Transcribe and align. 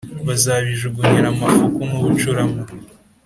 bazabijugunyira 0.27 1.27
amafuku 1.33 1.79
n’ubucurama. 1.89 2.61